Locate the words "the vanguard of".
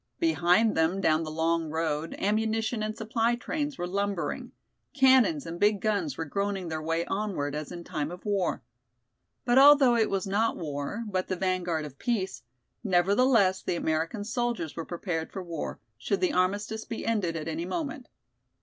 11.27-11.99